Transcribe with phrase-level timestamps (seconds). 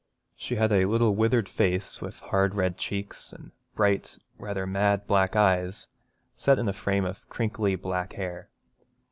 [0.35, 5.35] She had a little withered face, with hard red cheeks and bright, rather mad black
[5.35, 5.89] eyes,
[6.35, 8.49] set in a frame of crinkly black hair.